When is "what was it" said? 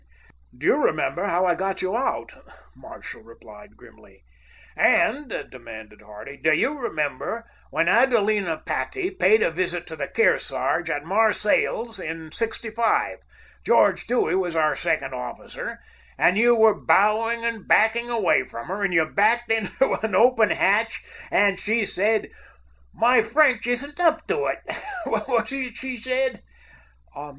25.03-25.77